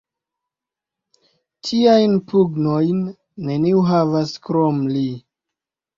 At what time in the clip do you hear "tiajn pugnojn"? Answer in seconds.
1.67-3.03